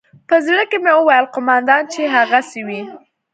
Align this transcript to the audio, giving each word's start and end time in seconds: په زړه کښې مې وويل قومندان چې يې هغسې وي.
په 0.27 0.35
زړه 0.45 0.63
کښې 0.71 0.77
مې 0.83 0.91
وويل 0.95 1.25
قومندان 1.35 1.83
چې 1.91 1.99
يې 2.05 2.09
هغسې 2.17 2.61
وي. 2.67 2.81